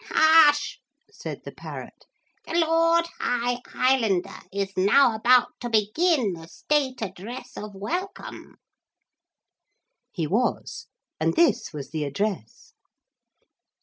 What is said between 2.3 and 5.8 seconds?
'the Lord High Islander is now about to